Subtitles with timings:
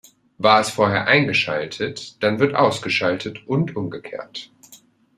[0.39, 4.49] War es vorher eingeschaltet, dann wird ausgeschaltet und umgekehrt.